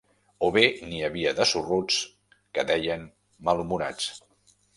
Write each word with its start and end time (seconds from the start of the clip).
O 0.45 0.47
bé 0.53 0.61
n'hi 0.85 1.01
havia 1.07 1.33
de 1.39 1.47
sorruts 1.49 1.99
que 2.57 2.65
deien 2.73 3.05
malhumorats: 3.51 4.11